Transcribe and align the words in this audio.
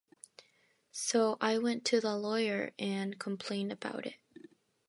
So 0.91 1.37
I 1.39 1.59
went 1.59 1.85
to 1.85 1.99
the 2.01 2.17
lawyer 2.17 2.73
and 2.79 3.19
complained 3.19 3.71
about 3.71 4.07
it. 4.07 4.15